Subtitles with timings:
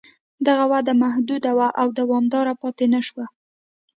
[0.47, 3.25] دغه وده محدوده وه او دوامداره پاتې نه شوه